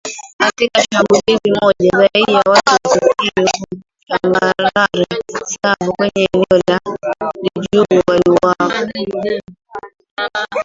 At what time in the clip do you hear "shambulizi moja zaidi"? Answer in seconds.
0.91-2.33